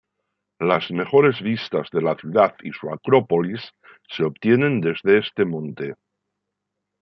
Las 0.59 0.89
mejores 0.89 1.39
vistas 1.43 1.89
de 1.91 2.01
la 2.01 2.15
ciudad 2.15 2.55
y 2.63 2.71
su 2.71 2.91
Acrópolis 2.91 3.61
se 4.09 4.23
obtienen 4.23 4.81
desde 4.81 5.19
este 5.19 5.45
monte. 5.45 5.93